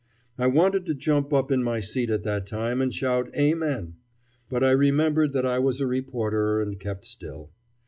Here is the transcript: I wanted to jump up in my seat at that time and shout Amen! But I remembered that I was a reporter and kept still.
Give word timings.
I 0.35 0.47
wanted 0.47 0.87
to 0.87 0.95
jump 0.95 1.31
up 1.31 1.51
in 1.51 1.61
my 1.61 1.79
seat 1.79 2.09
at 2.09 2.23
that 2.23 2.47
time 2.47 2.81
and 2.81 2.91
shout 2.91 3.29
Amen! 3.35 3.97
But 4.49 4.63
I 4.63 4.71
remembered 4.71 5.31
that 5.33 5.45
I 5.45 5.59
was 5.59 5.79
a 5.79 5.85
reporter 5.85 6.59
and 6.59 6.79
kept 6.79 7.05
still. 7.05 7.51